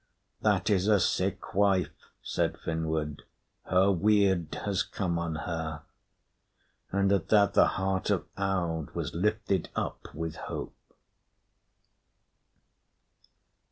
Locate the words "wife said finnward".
1.53-3.21